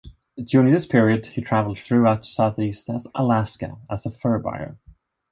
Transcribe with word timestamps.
During 0.43 0.73
this 0.73 0.87
period, 0.87 1.27
he 1.27 1.41
traveled 1.43 1.77
throughout 1.77 2.25
southeast 2.25 2.89
Alaska 3.13 3.77
as 3.87 4.03
a 4.07 4.09
fur 4.09 4.39
buyer. 4.39 4.79